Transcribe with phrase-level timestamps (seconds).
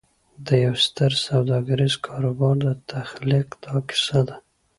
[0.45, 4.35] د یوه ستر سوداګریز کاروبار د تخلیق دا کیسه ده